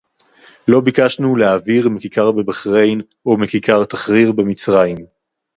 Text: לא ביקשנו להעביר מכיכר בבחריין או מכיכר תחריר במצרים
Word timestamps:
לא 0.67 0.81
ביקשנו 0.81 1.35
להעביר 1.35 1.89
מכיכר 1.89 2.31
בבחריין 2.31 3.01
או 3.25 3.37
מכיכר 3.37 3.85
תחריר 3.85 4.31
במצרים 4.31 4.97